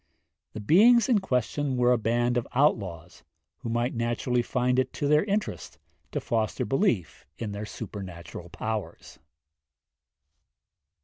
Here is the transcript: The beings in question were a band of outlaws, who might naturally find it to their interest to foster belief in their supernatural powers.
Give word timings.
The 0.53 0.59
beings 0.59 1.07
in 1.09 1.19
question 1.19 1.77
were 1.77 1.91
a 1.91 1.97
band 1.99 2.35
of 2.35 2.47
outlaws, 2.55 3.23
who 3.59 3.69
might 3.69 3.93
naturally 3.93 4.41
find 4.41 4.79
it 4.79 4.91
to 4.93 5.07
their 5.07 5.23
interest 5.25 5.77
to 6.11 6.19
foster 6.19 6.65
belief 6.65 7.27
in 7.37 7.51
their 7.51 7.67
supernatural 7.67 8.49
powers. 8.49 9.19